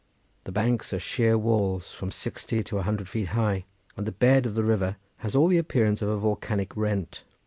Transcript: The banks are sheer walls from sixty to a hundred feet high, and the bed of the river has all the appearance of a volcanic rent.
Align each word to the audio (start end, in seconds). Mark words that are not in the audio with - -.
The 0.45 0.51
banks 0.51 0.93
are 0.93 0.99
sheer 0.99 1.37
walls 1.37 1.91
from 1.91 2.09
sixty 2.09 2.63
to 2.63 2.79
a 2.79 2.81
hundred 2.81 3.07
feet 3.07 3.27
high, 3.37 3.65
and 3.95 4.07
the 4.07 4.11
bed 4.11 4.47
of 4.47 4.55
the 4.55 4.63
river 4.63 4.95
has 5.17 5.35
all 5.35 5.47
the 5.47 5.59
appearance 5.59 6.01
of 6.01 6.09
a 6.09 6.17
volcanic 6.17 6.75
rent. 6.75 7.23